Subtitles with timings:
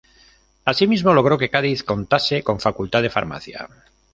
[0.71, 3.69] Asimismo, logró que Cádiz contase con Facultad de Farmacia.